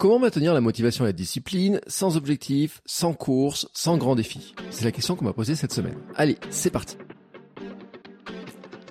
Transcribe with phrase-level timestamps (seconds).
[0.00, 4.86] Comment maintenir la motivation et la discipline sans objectif, sans course, sans grand défi C'est
[4.86, 5.98] la question qu'on m'a posée cette semaine.
[6.16, 6.96] Allez, c'est parti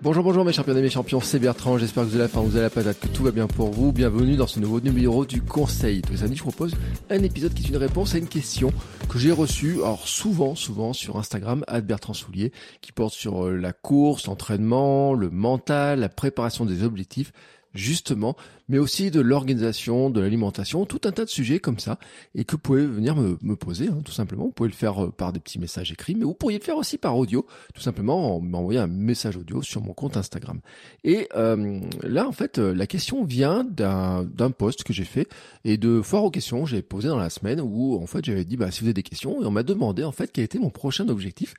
[0.03, 2.41] Bonjour, bonjour mes champions et mes champions, c'est Bertrand, j'espère que vous allez la fin,
[2.41, 3.91] vous avez la patate, que tout va bien pour vous.
[3.91, 6.03] Bienvenue dans ce nouveau numéro du Conseil.
[6.03, 6.75] Tous les samedis, je propose
[7.09, 8.71] un épisode qui est une réponse à une question
[9.09, 12.51] que j'ai reçue, alors souvent, souvent sur Instagram, à Bertrand Soulier,
[12.81, 17.31] qui porte sur euh, la course, l'entraînement, le mental, la préparation des objectifs
[17.73, 18.35] justement,
[18.69, 21.99] mais aussi de l'organisation, de l'alimentation, tout un tas de sujets comme ça,
[22.35, 24.45] et que vous pouvez venir me, me poser, hein, tout simplement.
[24.45, 26.77] Vous pouvez le faire euh, par des petits messages écrits, mais vous pourriez le faire
[26.77, 30.61] aussi par audio, tout simplement en m'envoyant un message audio sur mon compte Instagram.
[31.03, 35.27] Et euh, là, en fait, euh, la question vient d'un post que j'ai fait
[35.65, 38.45] et de foire aux questions que j'ai posé dans la semaine où, en fait, j'avais
[38.45, 40.59] dit, bah, si vous avez des questions, et on m'a demandé, en fait, quel était
[40.59, 41.55] mon prochain objectif.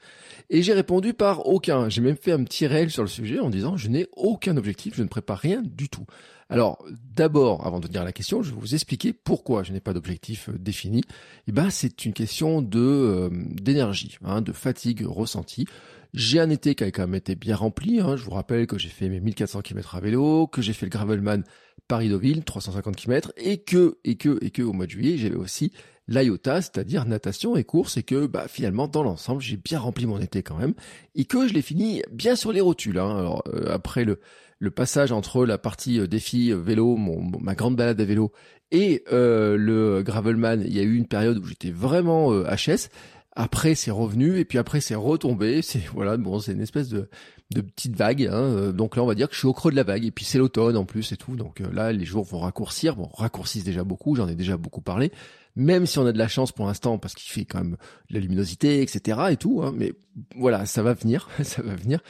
[0.48, 1.88] Et j'ai répondu par aucun.
[1.88, 4.94] J'ai même fait un petit réel sur le sujet en disant, je n'ai aucun objectif,
[4.96, 6.04] je ne prépare rien du tout.
[6.50, 6.84] Alors,
[7.14, 9.92] d'abord, avant de venir à la question, je vais vous expliquer pourquoi je n'ai pas
[9.92, 11.02] d'objectif euh, défini.
[11.46, 15.66] Eh ben, c'est une question de euh, d'énergie, hein, de fatigue ressentie.
[16.12, 18.00] J'ai un été qui a quand même été bien rempli.
[18.00, 18.16] Hein.
[18.16, 20.90] Je vous rappelle que j'ai fait mes 1400 km à vélo, que j'ai fait le
[20.90, 21.44] Gravelman
[21.86, 25.72] Paris-Deauville, 350 km, et que, et que, et que, au mois de juillet, j'avais aussi
[26.08, 30.18] l'IOTA, c'est-à-dire natation et course, et que bah, finalement, dans l'ensemble, j'ai bien rempli mon
[30.18, 30.74] été quand même,
[31.14, 32.98] et que je l'ai fini bien sur les rotules.
[32.98, 33.16] Hein.
[33.16, 34.18] Alors, euh, après le,
[34.61, 38.30] le passage entre la partie euh, défi euh, vélo, mon, ma grande balade à vélo,
[38.70, 42.88] et euh, le Gravelman, il y a eu une période où j'étais vraiment HS.
[43.32, 45.62] Après, c'est revenu et puis après, c'est retombé.
[45.62, 47.09] C'est voilà, bon, c'est une espèce de
[47.53, 48.28] de petite vague.
[48.31, 48.70] Hein.
[48.70, 50.04] Donc là, on va dire que je suis au creux de la vague.
[50.04, 51.34] Et puis c'est l'automne en plus et tout.
[51.34, 52.94] Donc là, les jours vont raccourcir.
[52.94, 54.15] Bon, raccourcissent déjà beaucoup.
[54.15, 55.10] J'en ai déjà beaucoup parlé
[55.56, 57.77] même si on a de la chance pour l'instant parce qu'il fait quand même
[58.11, 59.19] de la luminosité, etc.
[59.31, 59.62] et tout.
[59.62, 59.93] Hein, mais
[60.37, 62.00] voilà, ça va venir, ça va venir.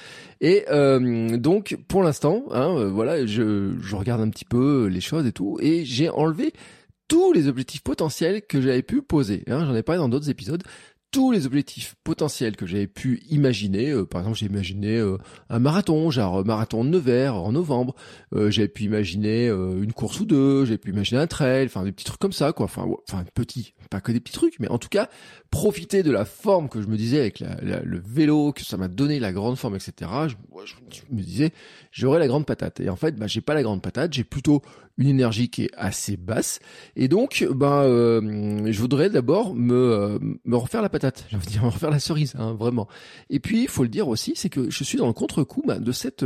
[0.41, 5.01] Et euh, donc pour l'instant, hein, euh, voilà, je, je regarde un petit peu les
[5.01, 6.53] choses et tout, et j'ai enlevé
[7.11, 9.43] tous les objectifs potentiels que j'avais pu poser.
[9.49, 10.63] Hein, J'en ai parlé dans d'autres épisodes
[11.11, 13.91] tous les objectifs potentiels que j'avais pu imaginer.
[13.91, 17.95] Euh, par exemple, j'ai imaginé euh, un marathon, genre marathon de Nevers en novembre.
[18.35, 20.65] Euh, j'avais pu imaginer une course ou deux.
[20.65, 22.65] J'avais pu imaginer un trail, enfin des petits trucs comme ça, quoi.
[22.65, 25.09] Enfin, enfin petits, pas que des petits trucs, mais en tout cas
[25.51, 29.19] profiter de la forme que je me disais avec le vélo, que ça m'a donné
[29.19, 30.11] la grande forme, etc.
[30.29, 30.35] Je,
[30.65, 31.53] je, me disais,
[31.91, 32.81] j'aurais la grande patate.
[32.81, 34.13] Et en fait, bah, j'ai pas la grande patate.
[34.13, 34.63] J'ai plutôt
[34.97, 36.61] une énergie qui est assez basse.
[36.95, 41.27] Et donc, ben, euh, je voudrais d'abord me, euh, me refaire la patate.
[41.29, 42.87] J'ai envie de dire, me refaire la cerise, hein, vraiment.
[43.29, 45.81] Et puis, il faut le dire aussi, c'est que je suis dans le contre-coup ben,
[45.81, 46.25] de cette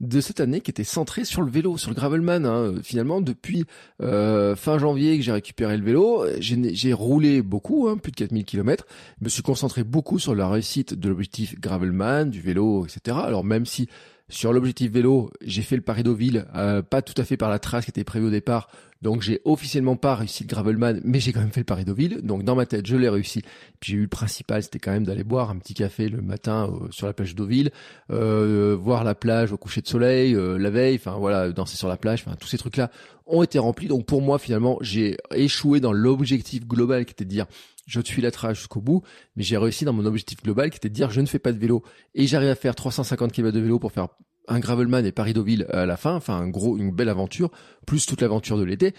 [0.00, 2.44] de cette année qui était centrée sur le vélo, sur le gravelman.
[2.44, 2.74] Hein.
[2.82, 3.64] Finalement, depuis
[4.02, 8.44] euh, fin janvier que j'ai récupéré le vélo, j'ai roulé beaucoup, hein, plus de 4000
[8.44, 8.86] km.
[9.20, 13.16] Je me suis concentré beaucoup sur la réussite de l'objectif gravelman, du vélo, etc.
[13.22, 13.88] Alors même si
[14.28, 17.84] sur l'objectif vélo, j'ai fait le Paris-Deauville, euh, pas tout à fait par la trace
[17.84, 18.68] qui était prévue au départ,
[19.04, 22.22] donc j'ai officiellement pas réussi le Gravelman, mais j'ai quand même fait le Paris-Deauville.
[22.22, 23.42] Donc dans ma tête, je l'ai réussi.
[23.78, 26.70] Puis j'ai eu le principal, c'était quand même d'aller boire un petit café le matin
[26.72, 27.70] euh, sur la plage Deauville,
[28.10, 31.86] euh, voir la plage au coucher de soleil euh, la veille, enfin voilà, danser sur
[31.86, 32.90] la plage, enfin tous ces trucs-là
[33.26, 33.88] ont été remplis.
[33.88, 37.46] Donc pour moi, finalement, j'ai échoué dans l'objectif global qui était de dire
[37.86, 39.02] je suis la trace jusqu'au bout,
[39.36, 41.52] mais j'ai réussi dans mon objectif global qui était de dire je ne fais pas
[41.52, 41.82] de vélo
[42.14, 44.08] et j'arrive à faire 350 km de vélo pour faire
[44.48, 47.50] un Gravelman et Paris-Deauville à la fin, enfin un gros, une belle aventure,
[47.86, 48.94] plus toute l'aventure de l'été.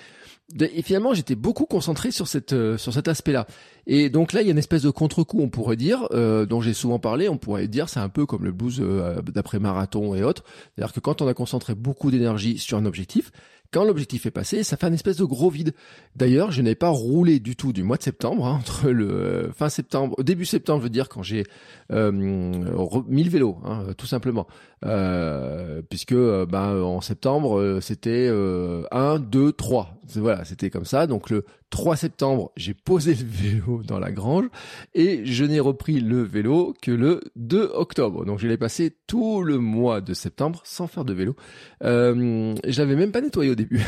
[0.59, 3.47] Et finalement, j'étais beaucoup concentré sur cette euh, sur cet aspect-là.
[3.87, 6.61] Et donc là, il y a une espèce de contre-coup, on pourrait dire, euh, dont
[6.61, 7.29] j'ai souvent parlé.
[7.29, 10.43] On pourrait dire, c'est un peu comme le blues euh, d'après marathon et autres.
[10.75, 13.31] C'est-à-dire que quand on a concentré beaucoup d'énergie sur un objectif,
[13.75, 15.73] quand l'objectif est passé, ça fait un espèce de gros vide.
[16.15, 19.51] D'ailleurs, je n'ai pas roulé du tout du mois de septembre, hein, entre le euh,
[19.51, 21.43] fin septembre, début septembre, je veux dire, quand j'ai
[21.91, 24.47] euh, mis le vélo, hein, tout simplement.
[24.85, 29.97] Euh, puisque ben, en septembre, c'était 1, 2, 3.
[30.15, 31.05] Voilà, c'était comme ça.
[31.05, 34.45] Donc le 3 septembre, j'ai posé le vélo dans la grange
[34.93, 38.25] et je n'ai repris le vélo que le 2 octobre.
[38.25, 41.35] Donc je l'ai passé tout le mois de septembre sans faire de vélo.
[41.83, 43.83] Euh, l'avais même pas nettoyé au début.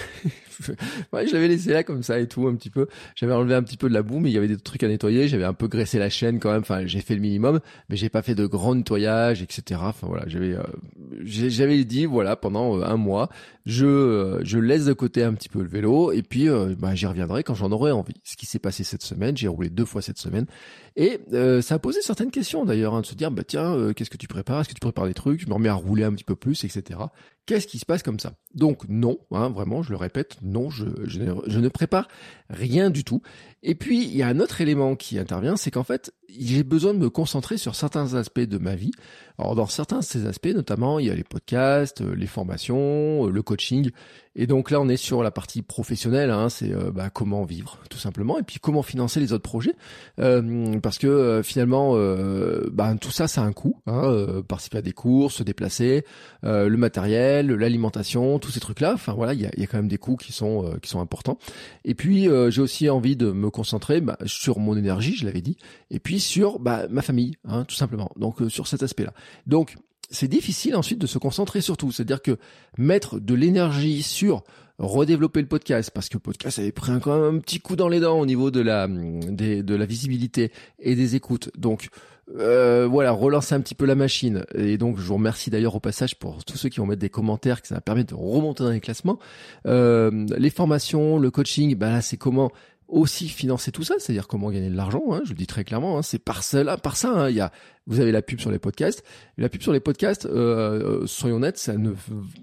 [1.14, 2.88] ouais, je l'avais laissé là comme ça et tout un petit peu.
[3.16, 4.88] J'avais enlevé un petit peu de la boue, mais il y avait des trucs à
[4.88, 5.28] nettoyer.
[5.28, 6.62] J'avais un peu graissé la chaîne quand même.
[6.62, 7.60] Enfin, j'ai fait le minimum,
[7.90, 9.80] mais j'ai pas fait de grand nettoyage, etc.
[9.84, 10.64] Enfin voilà, j'avais euh,
[11.24, 13.30] j'avais dit voilà pendant euh, un mois,
[13.66, 16.48] je euh, je laisse de côté un petit peu le vélo et puis
[16.80, 18.22] bah, j'y reviendrai quand j'en aurai envie.
[18.24, 20.46] Ce qui s'est passé cette semaine, j'ai roulé deux fois cette semaine
[20.96, 21.20] et
[21.62, 24.28] ça a posé certaines questions d'ailleurs, hein, de se dire bah tiens qu'est-ce que tu
[24.28, 26.36] prépares, est-ce que tu prépares des trucs, je me remets à rouler un petit peu
[26.36, 27.00] plus, etc.
[27.48, 28.34] Qu'est-ce qui se passe comme ça?
[28.56, 32.10] Donc non, hein, vraiment, je le répète, non, je, ne prépare
[32.50, 33.22] rien du tout.
[33.64, 36.94] Et puis, il y a un autre élément qui intervient, c'est qu'en fait, j'ai besoin
[36.94, 38.92] de me concentrer sur certains aspects de ma vie.
[39.40, 43.28] Alors, dans certains de ces aspects, notamment, il y a les podcasts, euh, les formations,
[43.28, 43.92] euh, le coaching.
[44.36, 47.80] Et donc là, on est sur la partie professionnelle, hein, c'est euh, bah, comment vivre,
[47.90, 49.76] tout simplement, et puis comment financer les autres projets.
[50.20, 51.96] Euh, parce que finalement,
[52.72, 53.76] bah, tout ça, ça a un coût.
[53.88, 56.04] Hein, participer à des cours, se déplacer,
[56.44, 58.94] le matériel, l'alimentation, tous ces trucs-là.
[58.94, 60.90] Enfin voilà, il y a, y a, quand même des coûts qui sont euh, qui
[60.90, 61.38] sont importants.
[61.86, 65.42] Et puis euh, j'ai aussi envie de me concentrer bah, sur mon énergie, je l'avais
[65.42, 65.58] dit,
[65.92, 68.12] et puis sur bah, ma famille, hein, tout simplement.
[68.16, 69.14] Donc euh, sur cet aspect-là.
[69.46, 69.76] Donc
[70.10, 71.92] c'est difficile ensuite de se concentrer sur tout.
[71.92, 72.38] C'est-à-dire que
[72.78, 74.44] mettre de l'énergie sur
[74.80, 77.90] redévelopper le podcast parce que le podcast avait pris quand même un petit coup dans
[77.90, 81.50] les dents au niveau de la des, de la visibilité et des écoutes.
[81.58, 81.90] Donc
[82.36, 84.46] euh, voilà, relancer un petit peu la machine.
[84.54, 87.10] Et donc, je vous remercie d'ailleurs au passage pour tous ceux qui vont mettre des
[87.10, 89.18] commentaires, que ça va permettre de remonter dans les classements.
[89.66, 92.52] Euh, les formations, le coaching, bah là, c'est comment
[92.88, 95.04] aussi financer tout ça, c'est-à-dire comment gagner de l'argent.
[95.12, 97.12] Hein, je le dis très clairement, hein, c'est par cela, par ça.
[97.12, 97.52] Hein, y a,
[97.86, 99.04] vous avez la pub sur les podcasts.
[99.38, 101.92] la pub sur les podcasts, euh, soyons honnêtes, ça ne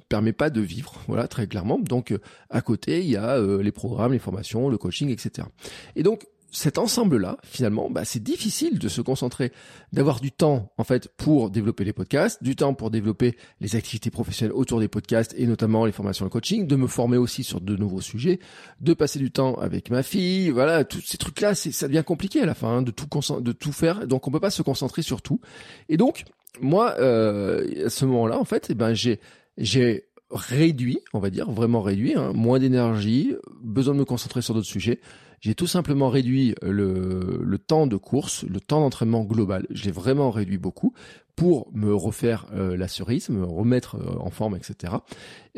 [0.08, 0.94] permet pas de vivre.
[1.08, 1.78] Voilà, très clairement.
[1.78, 2.14] Donc,
[2.50, 5.48] à côté, il y a les programmes, les formations, le coaching, etc.
[5.96, 9.52] Et donc, cet ensemble-là, finalement, bah, c'est difficile de se concentrer,
[9.92, 14.10] d'avoir du temps en fait pour développer les podcasts, du temps pour développer les activités
[14.10, 17.60] professionnelles autour des podcasts et notamment les formations de coaching, de me former aussi sur
[17.60, 18.38] de nouveaux sujets,
[18.80, 22.46] de passer du temps avec ma fille, voilà, tous ces trucs-là, ça devient compliqué à
[22.46, 23.08] la fin hein, de tout
[23.40, 25.40] de tout faire, donc on peut pas se concentrer sur tout.
[25.88, 26.24] Et donc
[26.60, 29.18] moi, euh, à ce moment-là, en fait, eh ben j'ai
[29.58, 34.54] j'ai réduit, on va dire, vraiment réduit, hein, moins d'énergie, besoin de me concentrer sur
[34.54, 35.00] d'autres sujets.
[35.44, 39.66] J'ai tout simplement réduit le, le, temps de course, le temps d'entraînement global.
[39.68, 40.94] Je l'ai vraiment réduit beaucoup
[41.36, 44.94] pour me refaire euh, la cerise, me remettre euh, en forme, etc.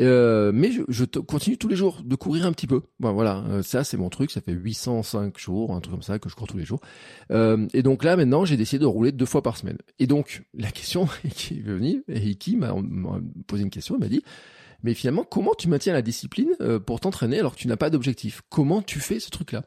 [0.01, 2.83] Euh, mais je, je, continue tous les jours de courir un petit peu.
[2.99, 4.33] Voilà, euh, ça c'est mon truc.
[4.33, 6.81] Ça fait 805 jours, un truc comme ça que je cours tous les jours.
[7.31, 9.79] et donc là maintenant, j'ai décidé de rouler deux fois par semaine.
[10.01, 12.75] Et donc la question qui est venue, et m'a
[13.47, 14.25] posé une question, il m'a dit
[14.87, 17.91] mais finalement, comment tu maintiens la discipline euh, pour t'entraîner alors que tu n'as pas
[17.91, 18.43] d'objectif?
[18.51, 19.65] Comment tu fais ce truc-là?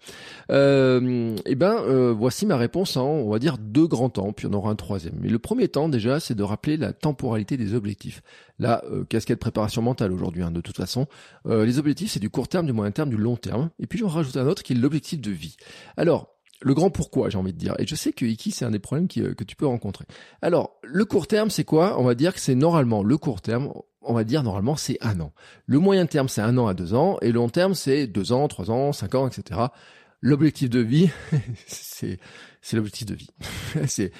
[0.49, 4.47] Euh, Eh ben, euh, voici ma réponse en, on va dire, deux grands temps, puis
[4.47, 5.15] on aura un troisième.
[5.19, 8.21] Mais le premier temps, déjà, c'est de rappeler la temporalité des objectifs.
[8.61, 11.05] Euh, casquette préparation mentale aujourd'hui, hein, de toute façon.
[11.45, 13.71] les objectifs, c'est du court terme, du moyen terme, du long terme.
[13.77, 15.57] Et puis, j'en rajoute un autre qui est l'objectif de vie.
[15.97, 16.29] Alors,
[16.61, 17.75] le grand pourquoi, j'ai envie de dire.
[17.79, 20.05] Et je sais que Iki, c'est un des problèmes que tu peux rencontrer.
[20.41, 21.99] Alors, le court terme, c'est quoi?
[21.99, 25.19] On va dire que c'est normalement le court terme on va dire normalement c'est un
[25.19, 25.31] an.
[25.65, 28.31] Le moyen terme c'est un an à deux ans et le long terme c'est deux
[28.31, 29.61] ans, trois ans, cinq ans, etc.
[30.21, 31.09] L'objectif de vie,
[31.67, 32.19] c'est
[32.61, 33.29] c'est l'objectif de vie.
[33.87, 34.11] c'est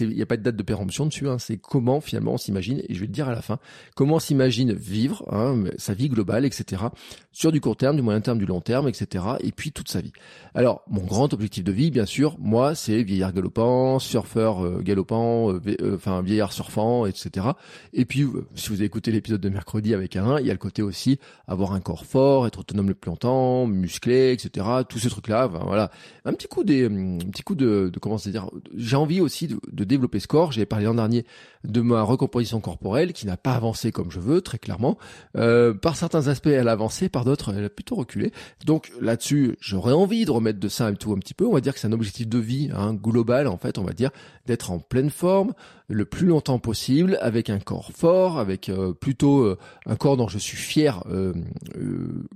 [0.00, 1.28] il n'y a pas de date de péremption dessus.
[1.28, 1.38] Hein.
[1.38, 2.82] C'est comment finalement on s'imagine.
[2.88, 3.58] Et je vais te dire à la fin
[3.94, 6.82] comment on s'imagine vivre hein, sa vie globale, etc.
[7.30, 9.24] Sur du court terme, du moyen terme, du long terme, etc.
[9.40, 10.12] Et puis toute sa vie.
[10.54, 15.52] Alors mon grand objectif de vie, bien sûr, moi c'est vieillard galopant, surfeur euh, galopant,
[15.52, 17.46] euh, euh, enfin vieillard surfant, etc.
[17.92, 20.58] Et puis si vous avez écouté l'épisode de mercredi avec un, il y a le
[20.58, 24.66] côté aussi avoir un corps fort, être autonome le plus longtemps, musclé, etc.
[24.88, 25.46] Tous ces trucs là.
[25.46, 25.90] voilà,
[26.24, 28.50] un petit coup des un petit coup de, de comment dire.
[28.76, 30.52] J'ai envie aussi de, de développer ce corps.
[30.52, 31.24] J'ai parlé l'an dernier
[31.64, 34.98] de ma recomposition corporelle qui n'a pas avancé comme je veux, très clairement.
[35.36, 38.32] Euh, par certains aspects, elle a avancé, par d'autres, elle a plutôt reculé.
[38.64, 41.46] Donc là-dessus, j'aurais envie de remettre de ça et tout un petit peu.
[41.46, 43.92] On va dire que c'est un objectif de vie hein, global, en fait, on va
[43.92, 44.10] dire,
[44.46, 45.52] d'être en pleine forme
[45.92, 50.28] le plus longtemps possible, avec un corps fort, avec euh, plutôt euh, un corps dont
[50.28, 51.34] je suis fier euh,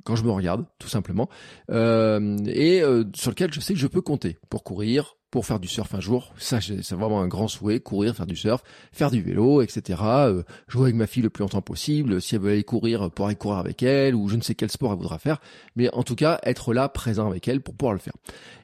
[0.04, 1.28] quand je me regarde, tout simplement,
[1.68, 2.82] et
[3.14, 6.00] sur lequel je sais que je peux compter pour courir, pour faire du surf un
[6.00, 6.32] jour.
[6.38, 10.00] Ça, c'est vraiment un grand souhait, courir, faire du surf, faire du vélo, etc.
[10.02, 12.22] Euh, jouer avec ma fille le plus longtemps possible.
[12.22, 14.70] Si elle veut aller courir, pour aller courir avec elle, ou je ne sais quel
[14.70, 15.38] sport elle voudra faire.
[15.76, 18.14] Mais en tout cas, être là, présent avec elle pour pouvoir le faire.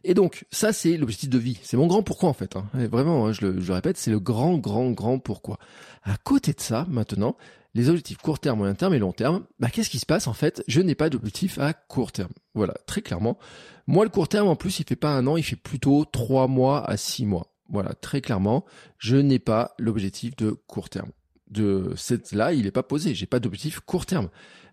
[0.03, 1.61] Et donc, ça, c'est l'objectif de vie.
[1.63, 2.57] C'est mon grand pourquoi, en fait.
[2.57, 2.65] Hein.
[2.91, 5.59] vraiment, hein, je, le, je le répète, c'est le grand, grand, grand pourquoi.
[6.05, 7.37] À côté de ça, maintenant,
[7.75, 10.33] les objectifs court terme, moyen terme et long terme, bah, qu'est-ce qui se passe en
[10.33, 10.63] fait?
[10.69, 12.33] Je n'ai pas d'objectif à court terme.
[12.55, 13.39] Voilà, très clairement.
[13.87, 16.49] Moi, le court terme, en plus, il fait pas un an, il fait plutôt trois
[16.49, 17.49] mois à six mois.
[17.69, 18.65] Voilà, très clairement,
[18.99, 21.11] je n'ai pas l'objectif de court terme.
[21.53, 23.15] De cette là, il n'est pas posé.
[23.15, 24.29] J'ai pas d'objectif court terme.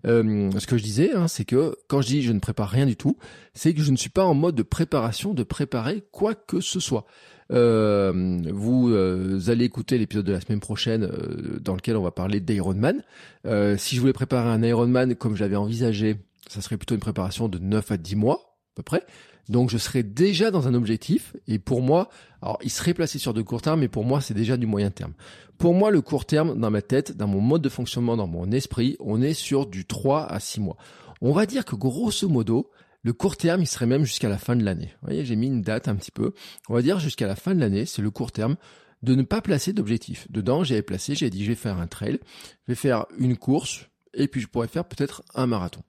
[0.08, 2.86] Euh, ce que je disais, hein, c'est que quand je dis je ne prépare rien
[2.86, 3.18] du tout,
[3.54, 6.80] c'est que je ne suis pas en mode de préparation, de préparer quoi que ce
[6.80, 7.06] soit.
[7.52, 11.10] Euh, vous euh, allez écouter l'épisode de la semaine prochaine
[11.62, 13.04] dans lequel on va parler d'Ironman.
[13.78, 16.16] si je voulais préparer un Ironman comme je l'avais envisagé,
[16.48, 19.04] ça serait plutôt une préparation de 9 à 10 mois à peu près.
[19.50, 22.10] Donc je serais déjà dans un objectif et pour moi,
[22.42, 24.92] alors il serait placé sur de court terme, mais pour moi c'est déjà du moyen
[24.92, 25.14] terme.
[25.58, 28.52] Pour moi le court terme dans ma tête, dans mon mode de fonctionnement, dans mon
[28.52, 30.78] esprit, on est sur du 3 à 6 mois.
[31.22, 32.70] On va dire que grosso modo,
[33.02, 34.94] le court terme, il serait même jusqu'à la fin de l'année.
[35.02, 36.34] Vous voyez, j'ai mis une date un petit peu.
[36.70, 38.56] On va dire jusqu'à la fin de l'année, c'est le court terme
[39.04, 40.28] de ne pas placer d'objectif.
[40.30, 42.20] Dedans, j'avais placé, j'ai dit, je vais faire un trail,
[42.68, 45.82] je vais faire une course, et puis je pourrais faire peut-être un marathon.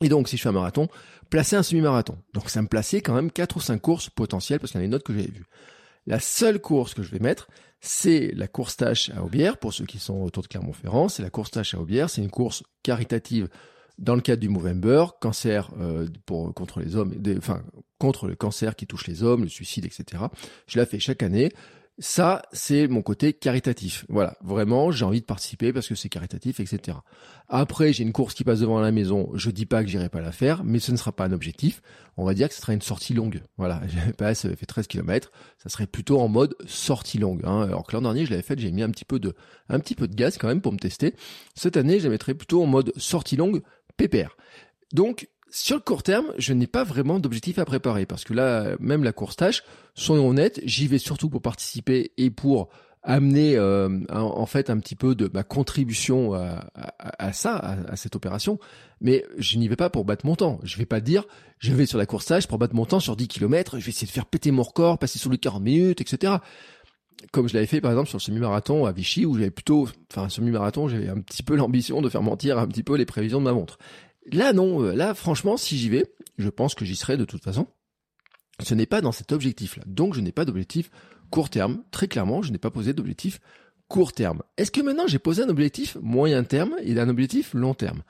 [0.00, 0.88] Et donc, si je fais un marathon,
[1.30, 2.18] placer un semi-marathon.
[2.34, 4.84] Donc, ça me plaçait quand même quatre ou cinq courses potentielles parce qu'il y en
[4.84, 5.46] a une autre que j'avais vues.
[6.06, 7.48] La seule course que je vais mettre,
[7.80, 9.58] c'est la course tâche à Aubière.
[9.58, 12.10] Pour ceux qui sont autour de Clermont-Ferrand, c'est la course tâche à Aubière.
[12.10, 13.48] C'est une course caritative
[13.98, 17.62] dans le cadre du Movember, cancer euh, pour contre les hommes, enfin
[17.98, 20.24] contre le cancer qui touche les hommes, le suicide, etc.
[20.66, 21.52] Je la fais chaque année.
[21.98, 24.06] Ça, c'est mon côté caritatif.
[24.08, 26.98] Voilà, vraiment, j'ai envie de participer parce que c'est caritatif, etc.
[27.48, 29.30] Après, j'ai une course qui passe devant la maison.
[29.34, 31.82] Je dis pas que j'irai pas la faire, mais ce ne sera pas un objectif.
[32.16, 33.42] On va dire que ce sera une sortie longue.
[33.58, 35.30] Voilà, je passe, fait 13 km.
[35.58, 37.42] Ça serait plutôt en mode sortie longue.
[37.44, 37.62] Hein.
[37.62, 39.34] Alors que l'an dernier, je l'avais fait, j'ai mis un petit peu de,
[39.68, 41.14] un petit peu de gaz quand même pour me tester.
[41.54, 43.62] Cette année, je la mettrai plutôt en mode sortie longue
[43.98, 44.36] pépère.
[44.94, 48.74] Donc, sur le court terme, je n'ai pas vraiment d'objectif à préparer parce que là,
[48.80, 49.62] même la course tâche,
[49.94, 52.70] soyons honnêtes, j'y vais surtout pour participer et pour
[53.02, 58.58] amener euh, en fait un petit peu de ma contribution à, ça, à, cette opération.
[59.00, 60.58] Mais je n'y vais pas pour battre mon temps.
[60.62, 61.24] Je vais pas dire,
[61.58, 63.90] je vais sur la course tâche pour battre mon temps sur 10 km, je vais
[63.90, 66.38] essayer de faire péter mon record, passer sur les 40 minutes, etc
[67.30, 70.28] comme je l'avais fait par exemple sur le semi-marathon à Vichy où j'avais plutôt, enfin
[70.28, 73.44] semi-marathon, j'avais un petit peu l'ambition de faire mentir un petit peu les prévisions de
[73.44, 73.78] ma montre.
[74.30, 74.82] Là, non.
[74.82, 76.04] Euh, là, franchement, si j'y vais,
[76.38, 77.66] je pense que j'y serai de toute façon.
[78.60, 79.82] Ce n'est pas dans cet objectif-là.
[79.86, 80.90] Donc, je n'ai pas d'objectif
[81.30, 81.82] court terme.
[81.90, 83.40] Très clairement, je n'ai pas posé d'objectif
[83.88, 84.42] court terme.
[84.56, 88.02] Est-ce que maintenant j'ai posé un objectif moyen terme et un objectif long terme?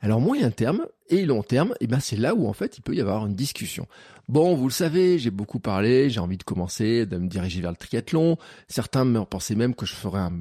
[0.00, 2.94] Alors moyen terme et long terme, eh ben c'est là où en fait il peut
[2.94, 3.86] y avoir une discussion.
[4.28, 7.70] Bon, vous le savez, j'ai beaucoup parlé, j'ai envie de commencer, de me diriger vers
[7.70, 8.36] le triathlon.
[8.68, 10.32] Certains me pensaient même que je ferais un,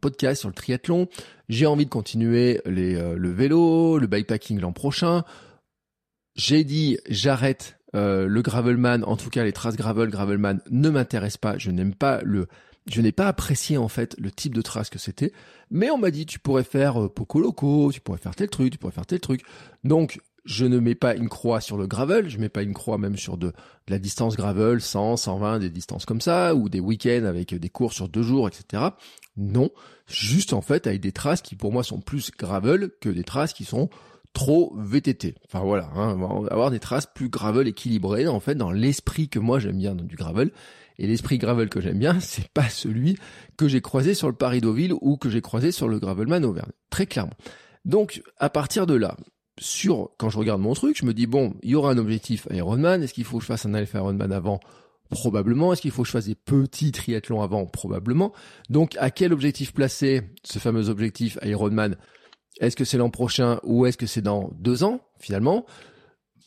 [0.00, 1.08] podcast sur le triathlon.
[1.48, 5.24] J'ai envie de continuer euh, le vélo, le bikepacking l'an prochain.
[6.34, 11.38] J'ai dit j'arrête euh, le gravelman, en tout cas les traces gravel, gravelman ne m'intéressent
[11.38, 11.58] pas.
[11.58, 12.48] Je n'aime pas le
[12.90, 15.32] je n'ai pas apprécié en fait le type de trace que c'était,
[15.70, 18.72] mais on m'a dit tu pourrais faire euh, Poco Loco, tu pourrais faire tel truc,
[18.72, 19.42] tu pourrais faire tel truc.
[19.84, 22.96] Donc je ne mets pas une croix sur le gravel, je mets pas une croix
[22.96, 23.52] même sur de,
[23.86, 27.92] la distance gravel, 100, 120, des distances comme ça, ou des week-ends avec des cours
[27.92, 28.82] sur deux jours, etc.
[29.36, 29.70] Non,
[30.06, 33.52] juste en fait avec des traces qui pour moi sont plus gravel que des traces
[33.52, 33.90] qui sont
[34.32, 35.34] trop VTT.
[35.44, 36.18] Enfin voilà, hein,
[36.50, 40.16] avoir des traces plus gravel équilibrées en fait dans l'esprit que moi j'aime bien du
[40.16, 40.50] gravel
[40.98, 43.18] et l'esprit gravel que j'aime bien, c'est pas celui
[43.56, 46.72] que j'ai croisé sur le Paris Deauville ou que j'ai croisé sur le Gravelman Auvergne.
[46.90, 47.34] Très clairement.
[47.84, 49.16] Donc, à partir de là,
[49.58, 52.46] sur, quand je regarde mon truc, je me dis, bon, il y aura un objectif
[52.50, 53.02] Ironman.
[53.02, 54.60] Est-ce qu'il faut que je fasse un Alpha Ironman avant?
[55.10, 55.72] Probablement.
[55.72, 57.66] Est-ce qu'il faut que je fasse des petits triathlons avant?
[57.66, 58.32] Probablement.
[58.68, 61.96] Donc, à quel objectif placer ce fameux objectif Ironman?
[62.60, 65.64] Est-ce que c'est l'an prochain ou est-ce que c'est dans deux ans, finalement?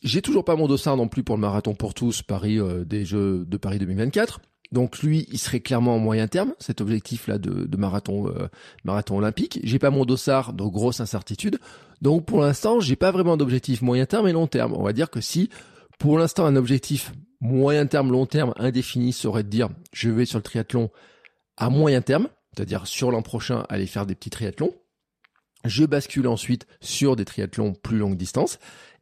[0.04, 3.06] J'ai toujours pas mon dossard non plus pour le marathon pour tous Paris euh, des
[3.06, 4.42] Jeux de Paris 2024.
[4.72, 8.48] Donc lui, il serait clairement en moyen terme, cet objectif-là de, de, marathon euh,
[8.84, 9.60] marathon olympique.
[9.64, 11.60] J'ai pas mon dossard, donc grosse incertitude.
[12.02, 14.74] Donc pour l'instant, j'ai pas vraiment d'objectif moyen terme et long terme.
[14.74, 15.50] On va dire que si
[16.00, 20.40] pour l'instant un objectif moyen terme, long terme indéfini serait de dire je vais sur
[20.40, 20.90] le triathlon
[21.58, 24.74] à moyen terme, c'est-à-dire sur l'an prochain aller faire des petits triathlons.
[25.66, 28.58] Je bascule ensuite sur des triathlons plus longue distance.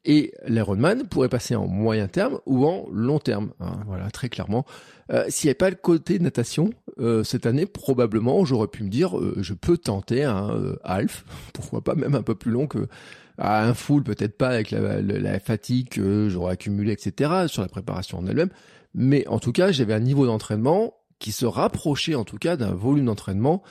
[0.06, 3.52] Et l'Ironman pourrait passer en moyen terme ou en long terme.
[3.60, 4.66] Hein, voilà, très clairement.
[5.12, 8.90] Euh, S'il n'y avait pas le côté natation, euh, cette année, probablement, j'aurais pu me
[8.90, 12.68] dire, euh, je peux tenter un euh, half, pourquoi pas même un peu plus long
[12.68, 12.88] que
[13.42, 18.18] un full, peut-être pas avec la, la fatigue que j'aurais accumulée, etc., sur la préparation
[18.18, 18.50] en elle-même.
[18.94, 22.74] Mais en tout cas, j'avais un niveau d'entraînement qui se rapprochait en tout cas d'un
[22.74, 23.64] volume d'entraînement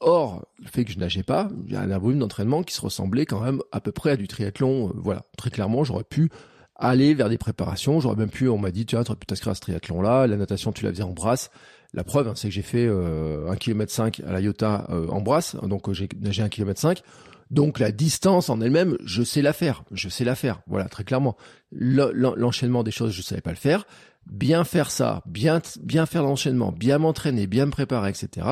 [0.00, 2.80] Or, le fait que je nageais pas, il y a un volume d'entraînement qui se
[2.80, 4.88] ressemblait quand même à peu près à du triathlon.
[4.88, 6.30] Euh, voilà, très clairement, j'aurais pu
[6.76, 8.00] aller vers des préparations.
[8.00, 10.26] J'aurais même pu, on m'a dit, tu pu t'inscrire à ce triathlon-là.
[10.26, 11.50] La natation, tu la faisais en brasse.
[11.94, 15.08] La preuve, hein, c'est que j'ai fait euh, 1 km 5 à la Iota euh,
[15.08, 17.02] en brasse, donc euh, j'ai nagé 1 km 5.
[17.50, 21.04] Donc la distance en elle-même, je sais la faire, je sais la faire, voilà, très
[21.04, 21.34] clairement.
[21.72, 23.86] L'enchaînement des choses, je savais pas le faire.
[24.30, 28.46] Bien faire ça, bien, bien faire l'enchaînement, bien m'entraîner, bien me préparer, etc.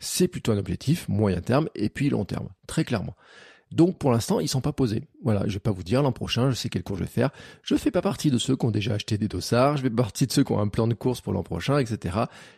[0.00, 3.14] C'est plutôt un objectif moyen terme et puis long terme, très clairement.
[3.70, 5.04] Donc pour l'instant, ils sont pas posés.
[5.22, 7.30] Voilà, je vais pas vous dire l'an prochain, je sais quel cours je vais faire.
[7.62, 10.26] Je fais pas partie de ceux qui ont déjà acheté des dossards, je fais partie
[10.26, 12.16] de ceux qui ont un plan de course pour l'an prochain, etc.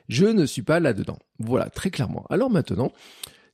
[0.09, 1.19] Je ne suis pas là-dedans.
[1.41, 2.25] Voilà, très clairement.
[2.31, 2.93] Alors maintenant,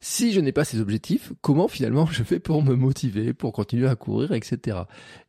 [0.00, 3.88] si je n'ai pas ces objectifs, comment finalement je fais pour me motiver, pour continuer
[3.88, 4.79] à courir, etc.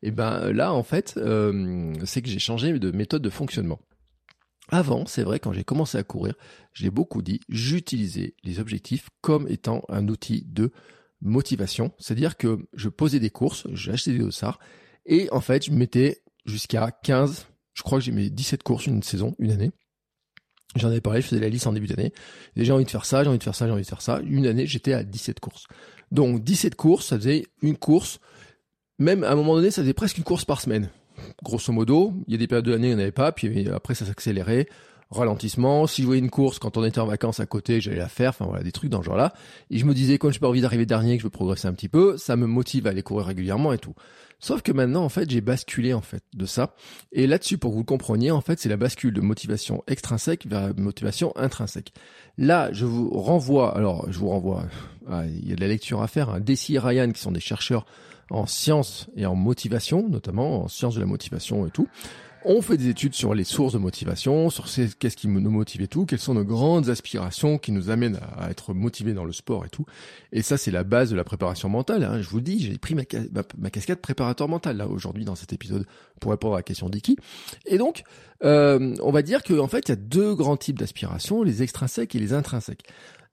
[0.02, 3.80] Et eh ben là, en fait, euh, c'est que j'ai changé de méthode de fonctionnement.
[4.70, 6.34] Avant, c'est vrai, quand j'ai commencé à courir,
[6.74, 10.72] j'ai beaucoup dit, j'utilisais les objectifs comme étant un outil de
[11.22, 11.92] motivation.
[11.98, 14.58] C'est-à-dire que je posais des courses, j'achetais des dossards,
[15.06, 19.02] et en fait, je mettais jusqu'à 15, je crois que j'ai mis 17 courses une
[19.02, 19.72] saison, une année.
[20.76, 22.12] J'en avais parlé, je faisais la liste en début d'année.
[22.56, 24.20] J'ai envie de faire ça, j'ai envie de faire ça, j'ai envie de faire ça.
[24.24, 25.66] Une année, j'étais à 17 courses.
[26.12, 28.20] Donc 17 courses, ça faisait une course.
[28.98, 30.90] Même à un moment donné, ça faisait presque une course par semaine.
[31.42, 33.68] Grosso modo, il y a des périodes de l'année, il n'y en avait pas, puis
[33.70, 34.68] après ça s'accélérait
[35.10, 35.86] ralentissement.
[35.86, 38.30] Si je voyais une course quand on était en vacances à côté, j'allais la faire.
[38.30, 39.32] Enfin voilà, des trucs dans ce genre-là.
[39.70, 41.72] Et je me disais, quand je pas envie d'arriver dernier, que je veux progresser un
[41.72, 43.94] petit peu, ça me motive à aller courir régulièrement et tout.
[44.40, 46.74] Sauf que maintenant, en fait, j'ai basculé en fait de ça.
[47.10, 50.46] Et là-dessus, pour que vous le compreniez, en fait, c'est la bascule de motivation extrinsèque
[50.46, 51.92] vers motivation intrinsèque.
[52.36, 53.76] Là, je vous renvoie.
[53.76, 54.64] Alors, je vous renvoie.
[55.26, 56.30] il y a de la lecture à faire.
[56.30, 56.40] Hein.
[56.40, 57.84] Desi et Ryan, qui sont des chercheurs
[58.30, 61.88] en sciences et en motivation, notamment en sciences de la motivation et tout.
[62.44, 64.66] On fait des études sur les sources de motivation, sur
[64.98, 68.50] qu'est-ce qui nous motive et tout, quelles sont nos grandes aspirations qui nous amènent à,
[68.50, 69.84] être motivés dans le sport et tout.
[70.32, 72.04] Et ça, c'est la base de la préparation mentale.
[72.04, 72.22] Hein.
[72.22, 73.02] Je vous dis, j'ai pris ma,
[73.58, 75.84] ma, casquette préparateur mental là aujourd'hui dans cet épisode
[76.20, 77.16] pour répondre à la question d'Iki.
[77.66, 78.04] Et donc,
[78.44, 82.14] euh, on va dire qu'en fait, il y a deux grands types d'aspirations, les extrinsèques
[82.14, 82.84] et les intrinsèques.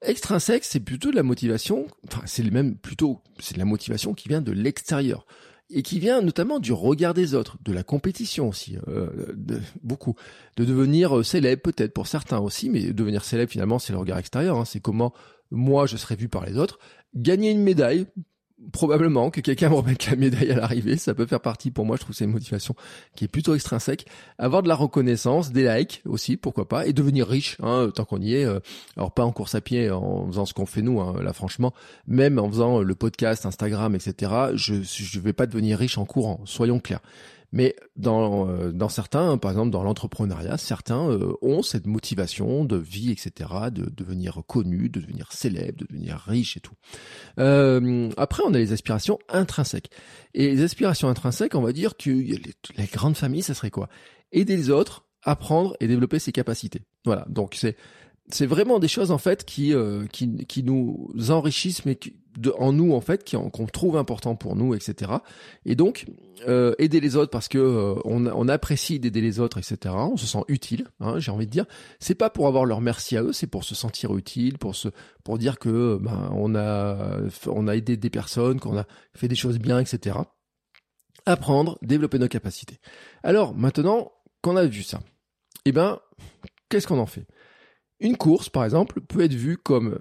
[0.01, 4.29] Extrinsèque, c'est plutôt de la motivation, enfin c'est même plutôt, c'est de la motivation qui
[4.29, 5.25] vient de l'extérieur
[5.69, 10.15] et qui vient notamment du regard des autres, de la compétition aussi, euh, de, beaucoup,
[10.57, 14.19] de devenir euh, célèbre peut-être pour certains aussi, mais devenir célèbre finalement c'est le regard
[14.19, 15.13] extérieur, hein, c'est comment
[15.51, 16.79] moi je serais vu par les autres,
[17.15, 18.05] gagner une médaille,
[18.71, 21.97] probablement que quelqu'un me remette la médaille à l'arrivée, ça peut faire partie pour moi,
[21.97, 22.75] je trouve c'est une motivation
[23.15, 24.05] qui est plutôt extrinsèque.
[24.37, 28.21] Avoir de la reconnaissance, des likes aussi, pourquoi pas, et devenir riche, hein, tant qu'on
[28.21, 28.45] y est.
[28.45, 28.59] Euh,
[28.97, 31.73] alors pas en course à pied, en faisant ce qu'on fait nous, hein, là franchement,
[32.07, 34.31] même en faisant le podcast, Instagram, etc.
[34.53, 37.01] Je je vais pas devenir riche en courant, soyons clairs.
[37.51, 42.77] Mais dans, euh, dans certains, par exemple dans l'entrepreneuriat, certains euh, ont cette motivation de
[42.77, 43.31] vie, etc.,
[43.71, 46.75] de devenir connu, de devenir célèbre, de devenir riche et tout.
[47.39, 49.89] Euh, après, on a les aspirations intrinsèques.
[50.33, 53.89] Et les aspirations intrinsèques, on va dire que les, grandes familles, ça serait quoi?
[54.31, 56.81] Aider les autres, apprendre et développer ses capacités.
[57.05, 57.57] Voilà, donc
[58.29, 59.73] c'est vraiment des choses en fait qui
[60.11, 64.55] qui, qui nous enrichissent mais qui, de, en nous en fait qu'on trouve important pour
[64.55, 65.11] nous etc
[65.65, 66.05] et donc
[66.47, 70.17] euh, aider les autres parce que euh, on, on, apprécie d'aider les autres etc on
[70.17, 71.65] se sent utile hein, j'ai envie de dire.
[71.99, 74.89] C'est pas pour avoir leur merci à eux c'est pour se sentir utile pour se
[75.23, 79.35] pour dire que ben on a on a aidé des personnes qu'on a fait des
[79.35, 80.17] choses bien etc
[81.25, 82.79] apprendre développer nos capacités.
[83.23, 84.99] Alors maintenant qu'on a vu ça
[85.65, 85.99] eh ben
[86.69, 87.25] qu'est-ce qu'on en fait?
[87.99, 89.99] Une course, par exemple, peut être vue comme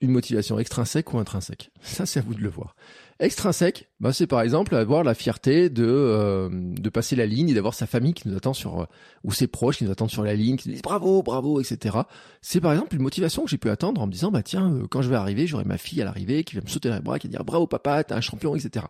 [0.00, 1.70] une motivation extrinsèque ou intrinsèque?
[1.82, 2.76] Ça, c'est à vous de le voir.
[3.18, 7.54] Extrinsèque, bah, c'est par exemple avoir la fierté de euh, de passer la ligne et
[7.54, 8.84] d'avoir sa famille qui nous attend sur euh,
[9.24, 11.96] ou ses proches qui nous attendent sur la ligne, qui nous disent bravo, bravo, etc.
[12.42, 14.86] C'est par exemple une motivation que j'ai pu attendre en me disant bah tiens, euh,
[14.86, 17.00] quand je vais arriver, j'aurai ma fille à l'arrivée qui va me sauter dans les
[17.00, 18.84] bras, qui va dire bravo papa, t'es un champion, etc.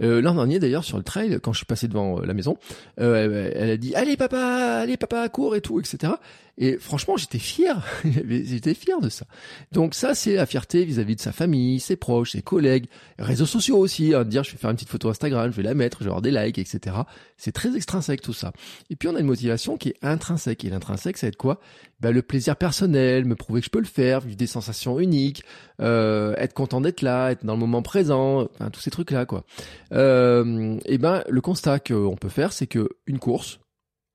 [0.00, 2.58] Euh, L'an dernier d'ailleurs sur le trail, quand je suis passé devant la maison,
[3.00, 6.14] euh, elle a dit allez papa, allez papa, cours et tout, etc.
[6.58, 7.84] Et franchement, j'étais fier.
[8.04, 9.26] j'étais fier de ça.
[9.72, 12.86] Donc ça, c'est la fierté vis-à-vis de sa famille, ses proches, ses collègues,
[13.18, 14.14] réseaux sociaux aussi.
[14.14, 16.10] Hein, dire, je vais faire une petite photo Instagram, je vais la mettre, je vais
[16.10, 16.96] avoir des likes, etc.
[17.36, 18.52] C'est très extrinsèque tout ça.
[18.90, 20.64] Et puis on a une motivation qui est intrinsèque.
[20.64, 21.60] Et l'intrinsèque, ça va être quoi?
[22.00, 25.44] Bah, Le plaisir personnel, me prouver que je peux le faire, vivre des sensations uniques,
[25.80, 29.44] euh, être content d'être là, être dans le moment présent, tous ces trucs-là, quoi.
[29.92, 33.60] Euh, et ben, le constat qu'on peut faire, c'est que une course,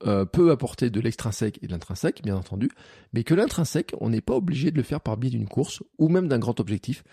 [0.08, 2.72] euh, peut apporter de l'extrinsèque et de l'intrinsèque, bien entendu,
[3.14, 6.10] mais que l'intrinsèque, on n'est pas obligé de le faire par biais d'une course ou
[6.10, 7.04] même d'un grand objectif.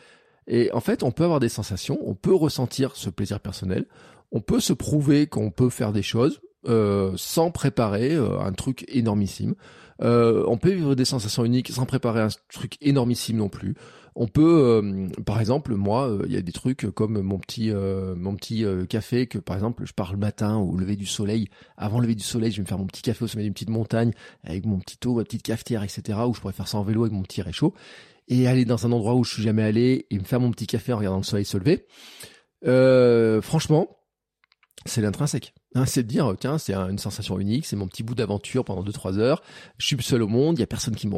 [0.48, 3.84] Et en fait, on peut avoir des sensations, on peut ressentir ce plaisir personnel,
[4.32, 8.84] on peut se prouver qu'on peut faire des choses, euh, sans préparer euh, un truc
[8.88, 9.54] énormissime.
[10.02, 13.74] Euh, on peut vivre des sensations uniques sans préparer un truc énormissime non plus.
[14.16, 14.82] On peut,
[15.24, 19.38] par exemple, moi, il y a des trucs comme mon petit, mon petit café que,
[19.38, 21.48] par exemple, je pars le matin au lever du soleil.
[21.76, 23.52] Avant le lever du soleil, je vais me faire mon petit café au sommet d'une
[23.52, 24.11] petite montagne
[24.42, 26.18] avec mon petit eau, ma petite cafetière, etc.
[26.26, 27.74] Où je pourrais faire ça en vélo avec mon petit réchaud
[28.28, 30.66] et aller dans un endroit où je suis jamais allé et me faire mon petit
[30.66, 31.86] café en regardant le soleil se lever.
[33.42, 33.98] franchement,
[34.86, 35.54] c'est l'intrinsèque.
[35.74, 38.82] Hein, c'est de dire, tiens, c'est une sensation unique, c'est mon petit bout d'aventure pendant
[38.82, 39.42] 2-3 heures.
[39.76, 41.08] Je suis seul au monde, il y a personne qui,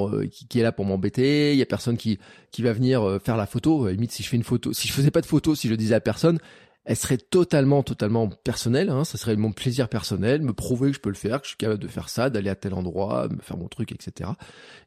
[0.59, 2.19] est là pour m'embêter, il y a personne qui,
[2.59, 3.89] va venir euh, faire la photo.
[3.89, 5.95] limite, si je fais une photo, si je faisais pas de photo, si je disais
[5.95, 6.39] à personne,
[6.85, 8.89] elle serait totalement, totalement personnelle.
[8.89, 11.51] Hein, ça serait mon plaisir personnel, me prouver que je peux le faire, que je
[11.51, 14.31] suis capable de faire ça, d'aller à tel endroit, me faire mon truc, etc.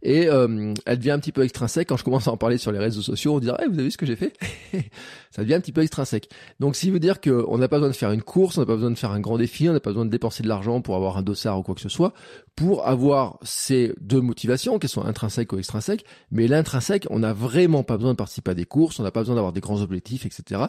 [0.02, 2.72] Et euh, elle devient un petit peu extrinsèque quand je commence à en parler sur
[2.72, 3.36] les réseaux sociaux.
[3.36, 4.34] On dirait, hey, vous avez vu ce que j'ai fait?
[5.32, 6.30] Ça devient un petit peu extrinsèque.
[6.60, 8.76] Donc, s'il veut dire qu'on n'a pas besoin de faire une course, on n'a pas
[8.76, 10.96] besoin de faire un grand défi, on n'a pas besoin de dépenser de l'argent pour
[10.96, 12.14] avoir un dossard ou quoi que ce soit,
[12.56, 16.06] pour avoir ces deux motivations, qu'elles soient intrinsèques ou extrinsèques.
[16.32, 19.22] Mais l'intrinsèque, on n'a vraiment pas besoin de participer à des courses, on n'a pas
[19.22, 20.64] besoin d'avoir des grands objectifs, etc.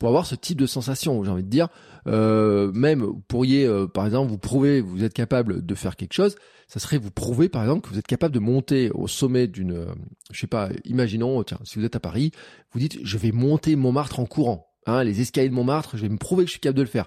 [0.00, 1.22] pour avoir ce type de sensation.
[1.22, 1.68] J'ai envie de dire,
[2.08, 6.14] euh, même vous pourriez, euh, par exemple, vous prouver, vous êtes capable de faire quelque
[6.14, 6.36] chose.
[6.68, 9.74] Ça serait vous prouver, par exemple, que vous êtes capable de monter au sommet d'une,
[9.74, 9.92] euh,
[10.32, 12.32] je sais pas, imaginons, tiens, si vous êtes à Paris,
[12.72, 14.72] vous dites, je vais monter Montmartre en courant.
[14.86, 16.88] Hein, les escaliers de Montmartre, je vais me prouver que je suis capable de le
[16.88, 17.06] faire.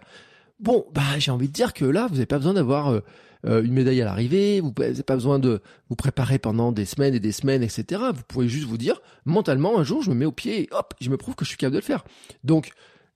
[0.60, 3.02] Bon, bah j'ai envie de dire que là, vous n'avez pas besoin d'avoir
[3.46, 7.20] une médaille à l'arrivée, vous n'avez pas besoin de vous préparer pendant des semaines et
[7.20, 8.02] des semaines, etc.
[8.14, 10.94] Vous pouvez juste vous dire, mentalement, un jour, je me mets au pied et hop,
[11.02, 12.06] je me prouve que je suis capable de le faire.
[12.44, 12.72] Donc,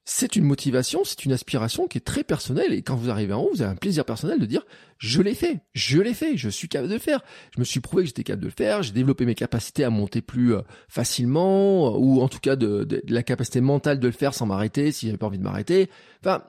[0.10, 2.72] c'est une motivation, c'est une aspiration qui est très personnelle.
[2.72, 4.66] Et quand vous arrivez en haut, vous avez un plaisir personnel de dire
[4.98, 7.22] je l'ai fait, je l'ai fait, je suis capable de le faire.
[7.54, 8.84] Je me suis prouvé que j'étais capable de le faire.
[8.84, 13.22] J'ai développé mes capacités à monter plus euh, facilement, ou en tout cas de, la
[13.22, 15.90] capacité mentale de le faire sans m'arrêter si j'avais pas envie de m'arrêter.
[16.22, 16.42] Enfin,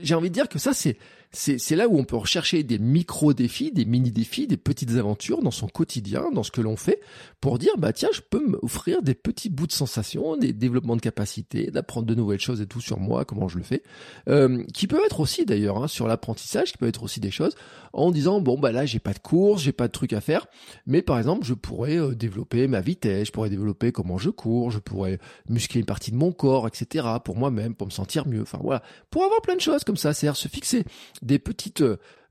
[0.00, 0.96] j'ai envie de dire que ça c'est
[1.34, 5.66] c'est là où on peut rechercher des micro-défis, des mini-défis, des petites aventures dans son
[5.66, 7.00] quotidien, dans ce que l'on fait,
[7.40, 11.00] pour dire, bah tiens, je peux m'offrir des petits bouts de sensations, des développements de
[11.00, 13.82] capacités, d'apprendre de nouvelles choses et tout sur moi, comment je le fais,
[14.28, 17.54] euh, qui peut être aussi d'ailleurs hein, sur l'apprentissage, qui peut être aussi des choses,
[17.92, 20.46] en disant, bon bah là j'ai pas de course, j'ai pas de trucs à faire,
[20.86, 24.70] mais par exemple je pourrais euh, développer ma vitesse, je pourrais développer comment je cours,
[24.70, 25.18] je pourrais
[25.48, 27.06] muscler une partie de mon corps, etc.
[27.24, 30.12] pour moi-même, pour me sentir mieux, enfin voilà, pour avoir plein de choses comme ça,
[30.12, 30.84] c'est-à-dire se fixer
[31.24, 31.82] des petites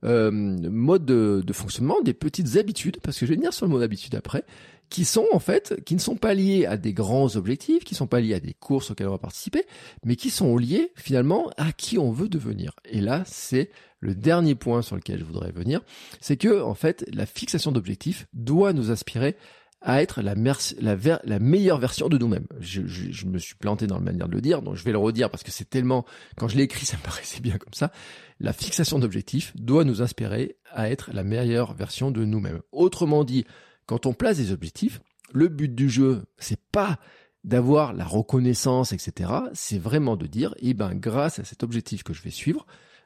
[0.03, 3.81] euh, modes de, fonctionnement, des petites habitudes, parce que je vais venir sur le mot
[3.81, 4.45] habitude après,
[4.89, 7.97] qui sont en fait, qui ne sont pas liés à des grands objectifs, qui ne
[7.97, 9.65] sont pas liés à des courses auxquelles on va participer,
[10.05, 12.73] mais qui sont liés finalement à qui on veut devenir.
[12.85, 15.81] Et là, c'est le dernier point sur lequel je voudrais venir,
[16.21, 19.35] c'est que en fait, la fixation d'objectifs doit nous aspirer
[19.83, 20.33] à être la,
[21.39, 22.47] meilleure version de nous-mêmes.
[22.61, 24.93] Je, je, je, me suis planté dans la manière de le dire, donc je vais
[24.93, 26.05] le redire parce que c'est tellement,
[26.37, 27.91] quand je l'ai écrit, ça me paraissait bien comme ça.
[28.39, 32.61] La fixation d'objectifs doit nous inspirer à être la meilleure version de nous-mêmes.
[32.71, 33.45] Autrement dit,
[33.85, 35.01] quand on place des objectifs,
[35.33, 36.97] le but du jeu, c'est pas
[37.43, 39.31] d'avoir la reconnaissance, etc.
[39.53, 42.65] C'est vraiment de dire, eh ben, grâce à cet objectif que je vais suivre,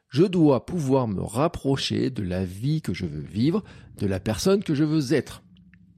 [0.09, 3.63] je dois pouvoir me rapprocher de la vie que je veux vivre,
[3.97, 5.41] de la personne que je veux être.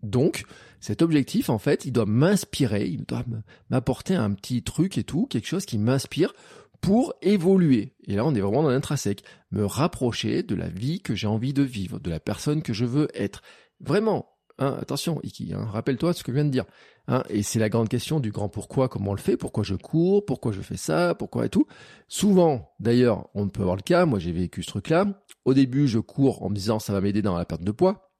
[0.03, 0.45] Donc,
[0.79, 3.25] cet objectif, en fait, il doit m'inspirer, il doit
[3.69, 6.33] m'apporter un petit truc et tout, quelque chose qui m'inspire
[6.81, 7.93] pour évoluer.
[8.07, 9.23] Et là, on est vraiment dans l'intrinsèque.
[9.51, 12.85] Me rapprocher de la vie que j'ai envie de vivre, de la personne que je
[12.85, 13.41] veux être.
[13.81, 16.65] Vraiment, hein, attention, Iki, hein, rappelle-toi ce que je viens de dire.
[17.07, 19.73] Hein, et c'est la grande question du grand pourquoi, comment on le fait, pourquoi je
[19.75, 21.65] cours, pourquoi je fais ça, pourquoi et tout.
[22.07, 25.23] Souvent, d'ailleurs, on peut avoir le cas, moi j'ai vécu ce truc-là.
[25.43, 28.11] Au début, je cours en me disant ça va m'aider dans la perte de poids.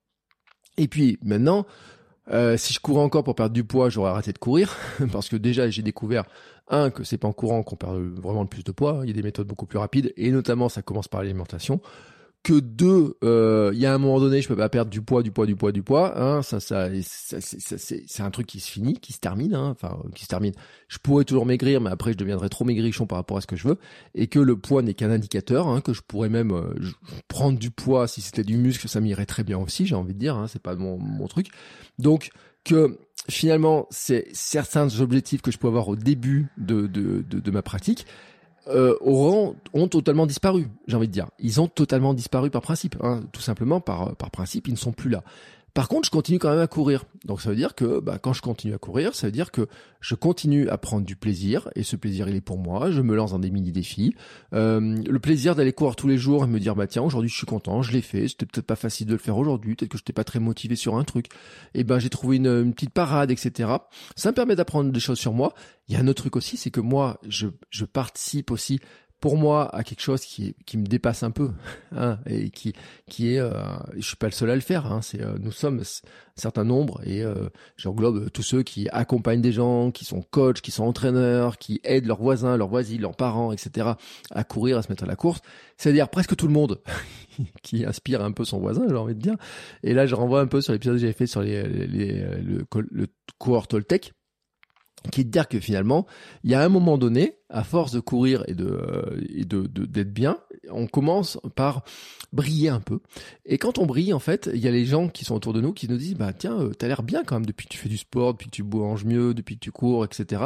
[0.78, 1.67] Et puis maintenant,
[2.32, 4.76] euh, si je courais encore pour perdre du poids, j'aurais arrêté de courir
[5.12, 6.26] parce que déjà j'ai découvert
[6.68, 9.00] un que c'est pas en courant qu'on perd vraiment le plus de poids.
[9.04, 11.82] Il y a des méthodes beaucoup plus rapides et notamment ça commence par l'alimentation
[12.43, 15.23] que deux, euh, il y a un moment donné, je peux pas perdre du poids,
[15.23, 16.19] du poids, du poids, du poids.
[16.19, 16.89] Hein, ça, ça,
[17.41, 19.54] c'est un truc qui se finit, qui se termine.
[19.54, 20.54] Hein, enfin, qui se termine.
[20.88, 23.56] Je pourrais toujours maigrir, mais après, je deviendrai trop maigrichon par rapport à ce que
[23.56, 23.78] je veux,
[24.15, 25.67] et que le poids n'est qu'un indicateur.
[25.67, 26.73] Hein, que je pourrais même euh,
[27.28, 29.86] prendre du poids si c'était du muscle, ça m'irait très bien aussi.
[29.86, 31.47] J'ai envie de dire, hein, c'est pas mon, mon truc.
[31.97, 32.32] Donc
[32.63, 32.97] que
[33.30, 38.06] finalement, c'est certains objectifs que je peux avoir au début de, de, de ma pratique
[38.67, 41.28] euh, auront, ont totalement disparu, j'ai envie de dire.
[41.39, 44.91] Ils ont totalement disparu par principe, hein, tout simplement par, par principe, ils ne sont
[44.91, 45.24] plus là.
[45.73, 47.05] Par contre, je continue quand même à courir.
[47.25, 49.67] Donc ça veut dire que bah, quand je continue à courir, ça veut dire que
[50.01, 52.91] je continue à prendre du plaisir, et ce plaisir, il est pour moi.
[52.91, 54.15] Je me lance dans des mini-défis.
[54.53, 57.36] Euh, le plaisir d'aller courir tous les jours et me dire, bah tiens, aujourd'hui je
[57.36, 59.97] suis content, je l'ai fait, c'était peut-être pas facile de le faire aujourd'hui, peut-être que
[59.97, 61.27] je n'étais pas très motivé sur un truc.
[61.73, 63.69] Et ben j'ai trouvé une, petite parade, etc.
[64.15, 65.53] Ça me permet d'apprendre des choses sur moi.
[65.88, 68.79] Il y a un autre truc aussi, c'est que moi, je participe aussi
[69.19, 71.51] pour moi, à quelque chose qui, qui me dépasse un peu,
[71.95, 72.73] hein, et qui,
[73.10, 73.51] qui est, euh,
[73.95, 74.86] je suis pas le seul à le faire.
[74.86, 79.41] Hein, c'est, euh, nous sommes un certain nombre, et euh, j'englobe tous ceux qui accompagnent
[79.41, 83.15] des gens, qui sont coachs, qui sont entraîneurs, qui aident leurs voisins, leurs voisines, leurs
[83.15, 83.91] parents, etc.
[84.32, 85.41] à courir, à se mettre à la course.
[85.77, 86.82] C'est-à-dire presque tout le monde
[87.62, 89.36] qui inspire un peu son voisin, j'ai envie de dire.
[89.84, 92.65] Et là, je renvoie un peu sur l'épisode que j'avais fait sur les, les, le,
[92.91, 94.13] le coureur Toltec
[95.12, 96.05] qui est de dire que finalement,
[96.43, 99.62] il y a un moment donné, à force de courir et de euh, et de
[99.67, 100.38] d'être bien,
[100.69, 101.83] on commence par
[102.31, 102.99] briller un peu.
[103.45, 105.62] Et quand on brille, en fait, il y a les gens qui sont autour de
[105.62, 107.79] nous qui nous disent, bah tiens, euh, t'as l'air bien quand même depuis que tu
[107.79, 110.43] fais du sport, depuis que tu manges mieux, depuis que tu cours, etc.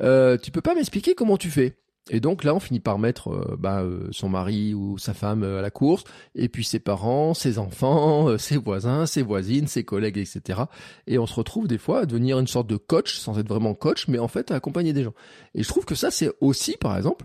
[0.00, 1.76] Euh, tu peux pas m'expliquer comment tu fais
[2.10, 5.44] et donc là, on finit par mettre euh, bah, euh, son mari ou sa femme
[5.44, 6.02] euh, à la course,
[6.34, 10.62] et puis ses parents, ses enfants, ses voisins, ses voisines, ses collègues, etc.
[11.06, 13.74] Et on se retrouve des fois à devenir une sorte de coach, sans être vraiment
[13.74, 15.14] coach, mais en fait à accompagner des gens.
[15.54, 17.24] Et je trouve que ça, c'est aussi, par exemple,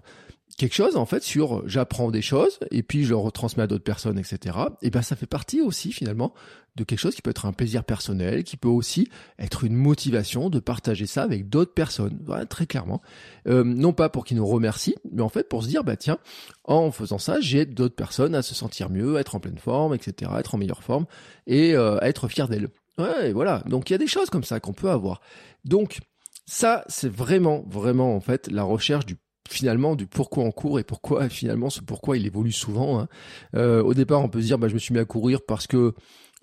[0.57, 3.83] quelque chose en fait sur j'apprends des choses et puis je le retransmets à d'autres
[3.83, 4.57] personnes, etc.
[4.81, 6.33] Et ben ça fait partie aussi finalement
[6.75, 10.49] de quelque chose qui peut être un plaisir personnel, qui peut aussi être une motivation
[10.49, 13.01] de partager ça avec d'autres personnes, très clairement.
[13.47, 16.19] Euh, non pas pour qu'ils nous remercient, mais en fait pour se dire bah tiens,
[16.63, 19.93] en faisant ça, j'ai d'autres personnes à se sentir mieux, à être en pleine forme,
[19.93, 21.05] etc., être en meilleure forme
[21.45, 22.69] et euh, à être fier d'elles.
[22.97, 23.63] Ouais, voilà.
[23.67, 25.21] Donc il y a des choses comme ça qu'on peut avoir.
[25.65, 25.99] Donc
[26.45, 30.83] ça, c'est vraiment, vraiment en fait la recherche du finalement du pourquoi on court et
[30.83, 32.99] pourquoi finalement ce pourquoi il évolue souvent.
[32.99, 33.07] Hein.
[33.55, 35.67] Euh, au départ, on peut se dire bah je me suis mis à courir parce
[35.67, 35.93] que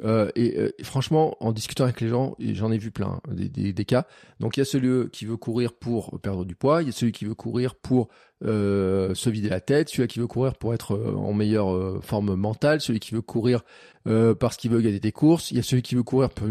[0.02, 3.72] euh, et, euh, franchement, en discutant avec les gens, j'en ai vu plein hein, des,
[3.72, 4.06] des, cas.
[4.40, 6.92] Donc il y a celui qui veut courir pour perdre du poids, il y a
[6.92, 8.08] celui qui veut courir pour
[8.44, 12.80] euh, se vider la tête, celui qui veut courir pour être en meilleure forme mentale,
[12.80, 13.62] celui qui veut courir
[14.04, 16.48] parce qu'il veut gagner des courses, il y a celui qui veut courir pour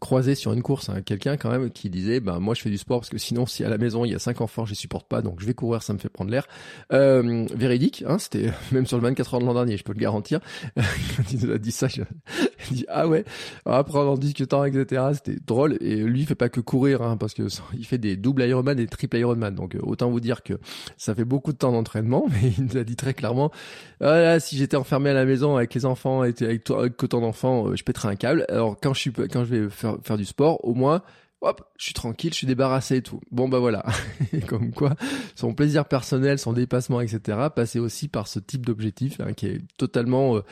[0.00, 3.00] croisé sur une course quelqu'un quand même qui disait ben moi je fais du sport
[3.00, 5.06] parce que sinon si à la maison il y a cinq enfants je les supporte
[5.06, 6.46] pas donc je vais courir ça me fait prendre l'air.
[6.92, 10.00] Euh, véridique hein, c'était même sur le 24 heures de l'an dernier je peux le
[10.00, 10.40] garantir.
[11.32, 12.02] Il nous a dit ça je,
[12.70, 13.24] dit ah ouais
[13.66, 15.76] après en discutant etc c'était drôle.
[15.80, 17.42] Et lui il fait pas que courir hein, parce que
[17.74, 19.54] il fait des doubles Ironman et triple Ironman.
[19.54, 20.54] Donc euh, autant vous dire que
[20.96, 23.50] ça fait beaucoup de temps d'entraînement mais il nous a dit très clairement
[24.00, 27.20] voilà si j'étais enfermé à la maison avec les enfants et avec, toi, avec autant
[27.20, 29.70] d'enfants euh, je pèterais un câble alors quand je suis quand je vais
[30.02, 31.02] faire du sport, au moins,
[31.42, 33.20] hop, je suis tranquille, je suis débarrassé et tout.
[33.30, 33.84] Bon bah voilà,
[34.46, 34.94] comme quoi
[35.34, 37.48] son plaisir personnel, son dépassement, etc.
[37.54, 40.42] passer aussi par ce type d'objectif hein, qui est totalement, euh,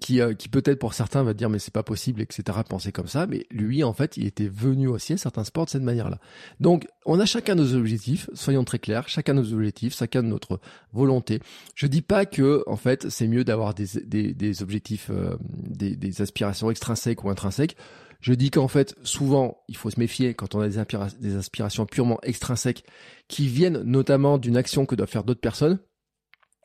[0.00, 2.58] qui, euh, qui peut-être pour certains va dire mais c'est pas possible, etc.
[2.68, 5.70] Penser comme ça, mais lui en fait il était venu aussi à certains sports de
[5.70, 6.18] cette manière-là.
[6.60, 10.60] Donc on a chacun nos objectifs, soyons très clairs, chacun nos objectifs, chacun de notre
[10.92, 11.40] volonté.
[11.74, 15.94] Je dis pas que en fait c'est mieux d'avoir des, des, des objectifs, euh, des,
[15.94, 17.76] des aspirations extrinsèques ou intrinsèques.
[18.20, 22.18] Je dis qu'en fait, souvent, il faut se méfier quand on a des, aspirations purement
[22.22, 22.84] extrinsèques
[23.28, 25.78] qui viennent notamment d'une action que doivent faire d'autres personnes.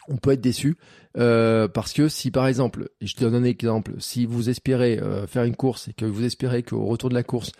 [0.07, 0.75] On peut être déçu
[1.17, 5.27] euh, parce que si par exemple, je te donne un exemple, si vous espérez euh,
[5.27, 7.51] faire une course et que vous espérez qu'au retour de la course,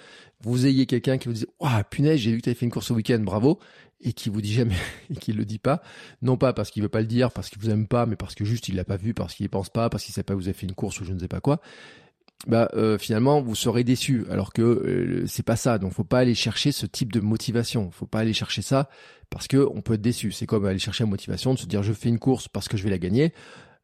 [0.41, 2.71] vous ayez quelqu'un qui vous dit «Waouh, punaise, j'ai vu que tu avais fait une
[2.71, 3.59] course ce week-end, bravo!»
[4.01, 4.77] et qui vous dit jamais
[5.09, 5.81] et qui le dit pas,
[6.21, 8.35] non pas parce qu'il veut pas le dire, parce qu'il vous aime pas, mais parce
[8.35, 10.39] que juste il l'a pas vu, parce qu'il pense pas, parce qu'il sait pas que
[10.39, 11.61] vous avez fait une course ou je ne sais pas quoi,
[12.47, 15.77] bah euh, finalement vous serez déçu alors que euh, c'est pas ça.
[15.77, 17.91] Donc faut pas aller chercher ce type de motivation.
[17.91, 18.89] Faut pas aller chercher ça
[19.29, 20.31] parce que on peut être déçu.
[20.31, 22.77] C'est comme aller chercher la motivation de se dire je fais une course parce que
[22.77, 23.33] je vais la gagner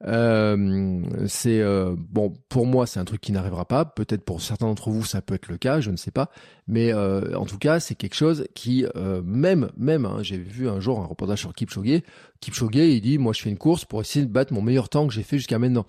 [0.08, 3.86] euh, c'est euh, bon pour moi c'est un truc qui n'arrivera pas.
[3.86, 6.30] Peut-être pour certains d'entre vous ça peut être le cas, je ne sais pas.
[6.68, 8.86] Mais euh, en tout cas c'est quelque chose qui
[9.24, 12.02] même même hein, j'ai vu un jour un reportage sur Kipchoge.
[12.39, 15.08] Kipchoge il dit moi je fais une course pour essayer de battre mon meilleur temps
[15.08, 15.86] que j'ai fait jusqu'à maintenant.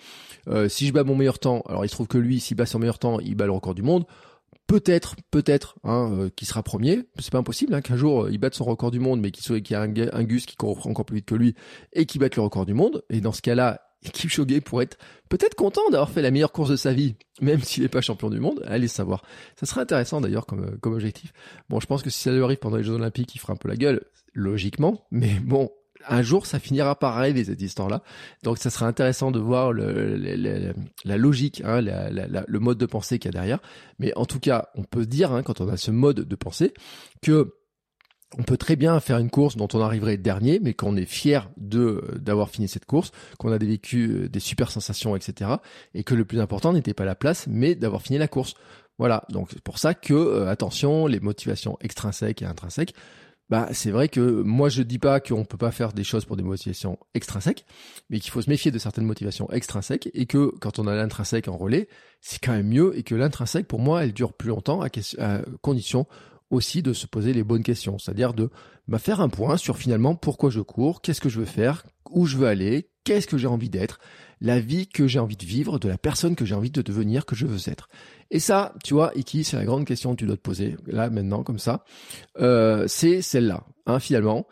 [0.68, 2.78] si je bats mon meilleur temps, alors il se trouve que lui s'il bat son
[2.78, 4.06] meilleur temps il bat le record du monde
[4.66, 7.04] peut-être, peut-être, hein, qui sera premier.
[7.20, 9.72] C'est pas impossible hein, qu'un jour il batte son record du monde, mais qu'il y
[9.72, 11.54] ait un, un, Gus qui court encore plus vite que lui
[11.92, 13.04] et qui batte le record du monde.
[13.08, 16.76] Et dans ce cas-là, Kipchoge pour être peut-être content d'avoir fait la meilleure course de
[16.76, 18.62] sa vie, même s'il n'est pas champion du monde.
[18.66, 19.22] Allez savoir.
[19.58, 21.32] Ça serait intéressant d'ailleurs comme, comme objectif.
[21.68, 23.56] Bon, je pense que si ça lui arrive pendant les Jeux Olympiques, il fera un
[23.56, 24.02] peu la gueule,
[24.34, 25.06] logiquement.
[25.10, 25.70] Mais bon,
[26.08, 28.02] un jour, ça finira par arriver cette histoire-là.
[28.42, 30.72] Donc, ça serait intéressant de voir le,
[31.04, 33.60] la logique, hein, le mode de pensée qu'il y a derrière.
[33.98, 36.72] Mais en tout cas, on peut dire, hein, quand on a ce mode de pensée,
[37.22, 37.54] que
[38.38, 41.48] on peut très bien faire une course dont on arriverait dernier, mais qu'on est fier
[41.56, 45.50] d'avoir fini cette course, qu'on a vécu euh, des super sensations, etc.
[45.94, 48.54] Et que le plus important n'était pas la place, mais d'avoir fini la course.
[48.98, 49.24] Voilà.
[49.30, 52.94] Donc c'est pour ça que euh, attention, les motivations extrinsèques et intrinsèques.
[53.48, 56.36] Bah, c'est vrai que moi je dis pas qu'on peut pas faire des choses pour
[56.36, 57.64] des motivations extrinsèques,
[58.10, 61.46] mais qu'il faut se méfier de certaines motivations extrinsèques et que quand on a l'intrinsèque
[61.46, 61.86] en relais,
[62.20, 64.88] c'est quand même mieux et que l'intrinsèque pour moi elle dure plus longtemps à
[65.62, 66.08] condition
[66.50, 68.50] aussi de se poser les bonnes questions, c'est-à-dire de
[68.88, 72.26] bah, faire un point sur finalement pourquoi je cours, qu'est-ce que je veux faire, où
[72.26, 73.98] je veux aller, qu'est-ce que j'ai envie d'être,
[74.40, 77.26] la vie que j'ai envie de vivre, de la personne que j'ai envie de devenir,
[77.26, 77.88] que je veux être.
[78.30, 81.10] Et ça, tu vois, Iki, c'est la grande question que tu dois te poser, là,
[81.10, 81.84] maintenant, comme ça.
[82.38, 84.46] Euh, c'est celle-là, hein, finalement.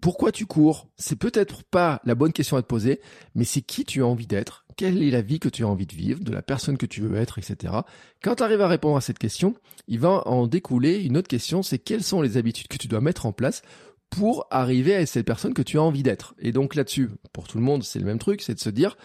[0.00, 0.88] Pourquoi tu cours?
[0.96, 3.00] C'est peut-être pas la bonne question à te poser,
[3.34, 5.86] mais c'est qui tu as envie d'être quelle est la vie que tu as envie
[5.86, 7.74] de vivre, de la personne que tu veux être, etc.
[8.22, 9.54] Quand tu arrives à répondre à cette question,
[9.88, 13.00] il va en découler une autre question, c'est quelles sont les habitudes que tu dois
[13.00, 13.62] mettre en place
[14.08, 16.36] pour arriver à cette personne que tu as envie d'être.
[16.38, 18.96] Et donc là-dessus, pour tout le monde, c'est le même truc, c'est de se dire,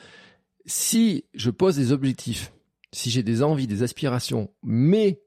[0.67, 2.53] si je pose des objectifs,
[2.91, 5.23] si j'ai des envies, des aspirations, mais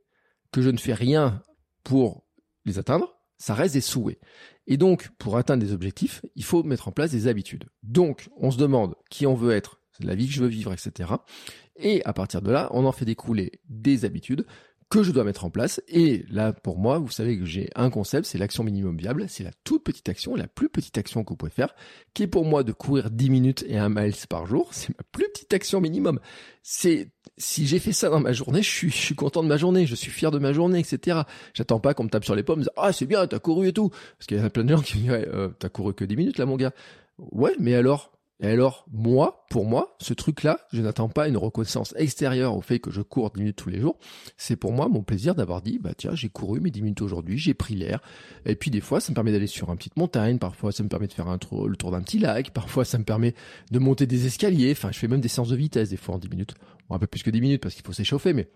[0.53, 1.43] que je ne fais rien
[1.83, 2.25] pour
[2.65, 4.21] les atteindre, ça reste des souhaits.
[4.69, 7.69] Et donc, pour atteindre des objectifs, il faut mettre en place des habitudes.
[7.83, 10.73] Donc, on se demande qui on veut être, c'est la vie que je veux vivre,
[10.73, 11.11] etc.
[11.77, 14.47] Et à partir de là, on en fait découler des habitudes
[14.89, 15.83] que je dois mettre en place.
[15.89, 19.27] Et là, pour moi, vous savez que j'ai un concept, c'est l'action minimum viable.
[19.29, 21.75] C'est la toute petite action, la plus petite action que vous pouvez faire,
[22.15, 24.69] qui est pour moi de courir 10 minutes et un miles par jour.
[24.73, 26.21] C'est ma plus petite action minimum.
[26.63, 29.57] C'est, si j'ai fait ça dans ma journée, je suis, je suis content de ma
[29.57, 31.23] journée, je suis fier de ma journée, etc.
[31.53, 33.91] J'attends pas qu'on me tape sur les pommes, ah, c'est bien, t'as couru et tout.
[33.91, 36.17] Parce qu'il y a plein de gens qui me disent, euh, t'as couru que 10
[36.17, 36.73] minutes là, mon gars.
[37.19, 41.95] Ouais, mais alors, et alors, moi, pour moi, ce truc-là, je n'attends pas une reconnaissance
[41.97, 43.99] extérieure au fait que je cours 10 minutes tous les jours.
[44.37, 47.39] C'est pour moi mon plaisir d'avoir dit, bah tiens, j'ai couru mes 10 minutes aujourd'hui,
[47.39, 48.03] j'ai pris l'air.
[48.45, 50.91] Et puis des fois, ça me permet d'aller sur une petite montagne, parfois ça me
[50.91, 53.35] permet de faire un le tour d'un petit lac, parfois ça me permet
[53.71, 54.73] de monter des escaliers.
[54.73, 56.55] Enfin, je fais même des séances de vitesse des fois en 10 minutes.
[56.89, 58.51] Bon, un peu plus que 10 minutes parce qu'il faut s'échauffer, mais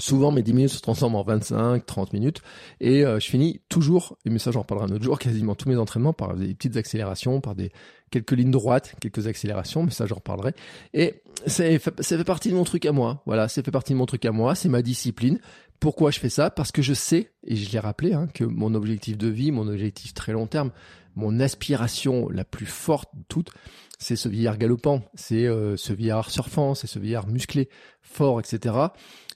[0.00, 2.40] Souvent, mes 10 minutes se transforment en 25, 30 minutes.
[2.80, 5.68] Et euh, je finis toujours, et mais ça j'en reparlerai un autre jour, quasiment tous
[5.68, 7.72] mes entraînements par des petites accélérations, par des
[8.12, 10.52] quelques lignes droites, quelques accélérations, mais ça j'en reparlerai.
[10.94, 13.24] Et fait, ça fait partie de mon truc à moi.
[13.26, 15.40] Voilà, ça fait partie de mon truc à moi, c'est ma discipline.
[15.80, 16.50] Pourquoi je fais ça?
[16.50, 19.66] Parce que je sais, et je l'ai rappelé, hein, que mon objectif de vie, mon
[19.66, 20.70] objectif très long terme,
[21.16, 23.50] mon aspiration la plus forte de toutes,
[23.98, 27.68] c'est ce vieillard galopant, c'est euh, ce vieillard surfant, c'est ce vieillard musclé,
[28.00, 28.90] fort, etc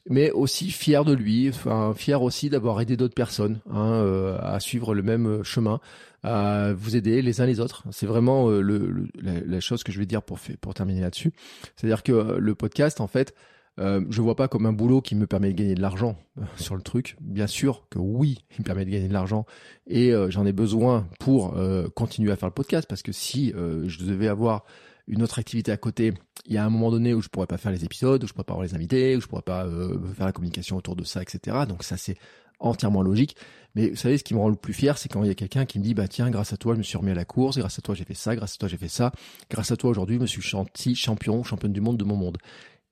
[0.09, 4.59] mais aussi fier de lui, enfin fier aussi d'avoir aidé d'autres personnes hein, euh, à
[4.61, 5.81] suivre le même euh, chemin,
[6.23, 7.85] à vous aider les uns les autres.
[7.91, 11.33] C'est vraiment euh, le, la, chose que je vais dire pour pour terminer là-dessus.
[11.77, 13.35] C'est-à-dire que le podcast, en fait,
[13.79, 16.17] euh, je vois pas comme un boulot qui me permet de gagner de l'argent
[16.57, 17.17] sur le truc.
[17.21, 19.47] Bien sûr que oui, il me permet de gagner de l'argent
[19.87, 21.57] et j'en ai besoin pour
[21.95, 24.65] continuer à faire le podcast parce que si je devais avoir
[25.09, 26.15] une autre activité à côté,
[26.47, 28.33] il y a un moment donné où je pourrais pas faire les épisodes, où je
[28.33, 31.05] pourrais pas avoir les invités, où je pourrais pas euh, faire la communication autour de
[31.05, 31.59] ça, etc.
[31.69, 32.17] Donc ça c'est
[32.61, 33.37] entièrement logique.
[33.75, 35.35] Mais vous savez, ce qui me rend le plus fier, c'est quand il y a
[35.35, 37.25] quelqu'un qui me dit, bah tiens, grâce à toi, je me suis remis à la
[37.25, 39.13] course, grâce à toi, j'ai fait ça, grâce à toi, j'ai fait ça,
[39.51, 42.39] grâce à toi, aujourd'hui, je me suis senti champion, championne du monde de mon monde.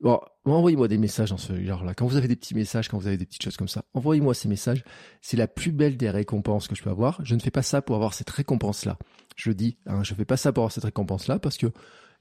[0.01, 1.93] Bon, envoyez-moi des messages dans ce genre-là.
[1.93, 4.33] Quand vous avez des petits messages, quand vous avez des petites choses comme ça, envoyez-moi
[4.33, 4.83] ces messages.
[5.21, 7.23] C'est la plus belle des récompenses que je peux avoir.
[7.23, 8.97] Je ne fais pas ça pour avoir cette récompense-là.
[9.35, 11.67] Je dis, hein, je fais pas ça pour avoir cette récompense-là parce que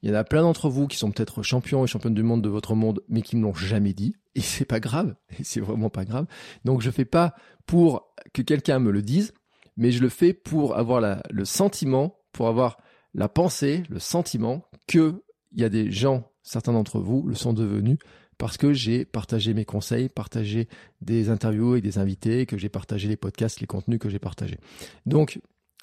[0.02, 2.42] il y en a plein d'entre vous qui sont peut-être champions et championnes du monde
[2.42, 4.14] de votre monde, mais qui ne l'ont jamais dit.
[4.34, 5.14] Et c'est pas grave.
[5.38, 6.26] Et c'est vraiment pas grave.
[6.64, 7.34] Donc je fais pas
[7.66, 9.32] pour que quelqu'un me le dise,
[9.76, 12.78] mais je le fais pour avoir le sentiment, pour avoir
[13.14, 17.52] la pensée, le sentiment que il y a des gens, certains d'entre vous le sont
[17.52, 17.98] devenus
[18.40, 20.66] parce que j'ai partagé mes conseils, partagé
[21.02, 24.58] des interviews et des invités, que j'ai partagé les podcasts, les contenus que j'ai partagés.
[25.04, 25.40] Donc,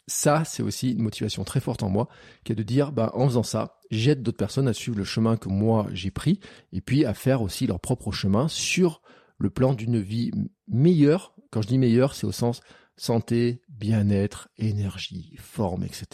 [0.08, 2.08] ça, c'est aussi une motivation très forte en moi,
[2.43, 5.38] qui est de dire, bah, en faisant ça, j'aide d'autres personnes à suivre le chemin
[5.38, 6.39] que moi j'ai pris,
[6.72, 9.02] et puis à faire aussi leur propre chemin sur
[9.38, 10.32] le plan d'une vie
[10.67, 11.34] meilleure.
[11.52, 12.62] Quand je dis meilleure, c'est au sens
[12.96, 16.08] santé, bien-être, énergie, forme, etc.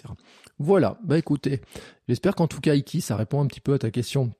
[0.59, 1.61] Voilà, bah écoutez,
[2.07, 4.33] j'espère qu'en tout cas, Iki, ça répond un petit peu à ta question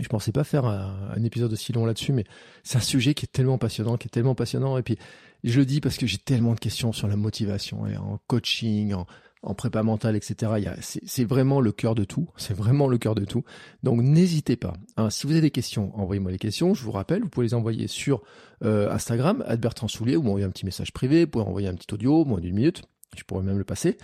[0.00, 2.24] je pensais pas faire un, épisode aussi long là-dessus, mais
[2.62, 4.78] c'est un sujet qui est tellement passionnant, qui est tellement passionnant.
[4.78, 4.98] Et puis,
[5.44, 8.94] je le dis parce que j'ai tellement de questions sur la motivation et en coaching,
[8.94, 10.70] en, prépa mentale, etc.
[10.80, 12.28] C'est vraiment le cœur de tout.
[12.36, 13.44] C'est vraiment le cœur de tout.
[13.82, 14.74] Donc n'hésitez pas.
[14.96, 16.74] Hein, si vous avez des questions, envoyez-moi les questions.
[16.74, 18.22] Je vous rappelle, vous pouvez les envoyer sur
[18.64, 21.24] euh, Instagram, Bertrand Soulier, ou m'envoyer un petit message privé.
[21.24, 22.82] Vous pouvez envoyer un petit audio, moins d'une minute.
[23.16, 23.96] Je pourrais même le passer.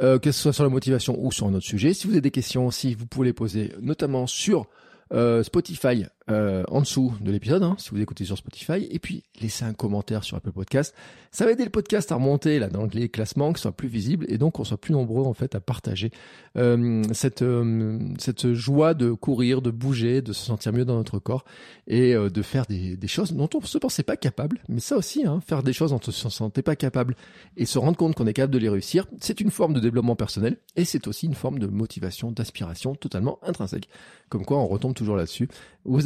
[0.00, 1.94] Euh, que ce soit sur la motivation ou sur un autre sujet.
[1.94, 4.66] Si vous avez des questions aussi, vous pouvez les poser notamment sur
[5.10, 9.66] Spotify euh, en dessous de l'épisode, hein, si vous écoutez sur Spotify, et puis laissez
[9.66, 10.94] un commentaire sur Apple Podcast.
[11.30, 14.24] Ça va aider le podcast à remonter là dans les classements, qu'il soit plus visible,
[14.28, 16.10] et donc on soit plus nombreux en fait à partager
[16.56, 21.18] euh, cette euh, cette joie de courir, de bouger, de se sentir mieux dans notre
[21.18, 21.44] corps
[21.86, 24.60] et de faire des, choses dont on se pensait pas capable.
[24.70, 27.16] Mais ça aussi, hein, faire des choses dont on se sentait pas capable
[27.58, 30.16] et se rendre compte qu'on est capable de les réussir, c'est une forme de développement
[30.16, 33.90] personnel et c'est aussi une forme de motivation, d'aspiration totalement intrinsèque.
[34.30, 35.48] Comme quoi, on retombe toujours là-dessus.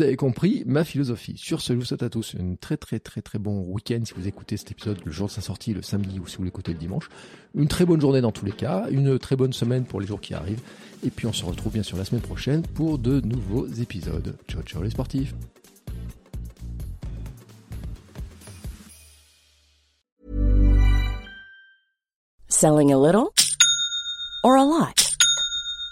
[0.09, 1.35] Avez compris ma philosophie.
[1.37, 4.15] Sur ce, je vous souhaite à tous une très très très très bon week-end si
[4.17, 6.73] vous écoutez cet épisode le jour de sa sortie, le samedi ou si vous l'écoutez
[6.73, 7.09] le dimanche.
[7.55, 10.21] Une très bonne journée dans tous les cas, une très bonne semaine pour les jours
[10.21, 10.63] qui arrivent.
[11.05, 14.37] Et puis on se retrouve bien sûr la semaine prochaine pour de nouveaux épisodes.
[14.49, 15.35] Ciao ciao les sportifs
[22.49, 23.33] Selling a little
[24.43, 25.08] or a lot?